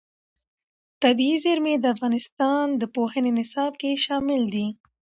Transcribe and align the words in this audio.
طبیعي 1.03 1.37
زیرمې 1.43 1.73
د 1.79 1.85
افغانستان 1.95 2.65
د 2.81 2.83
پوهنې 2.95 3.31
نصاب 3.39 3.71
کې 3.81 4.01
شامل 4.05 4.43
دي. 4.53 4.67